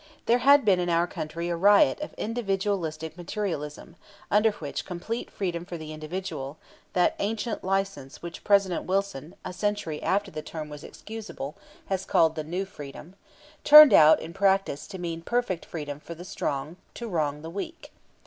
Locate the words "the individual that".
5.77-7.13